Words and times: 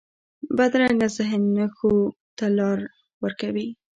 بدرنګه 0.57 1.07
ذهن 1.17 1.43
نه 1.57 1.65
ښو 1.75 1.91
ته 2.37 2.45
لار 2.57 2.79
ورکوي 3.23 3.67